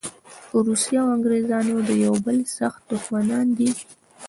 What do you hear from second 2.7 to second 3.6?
دښمنان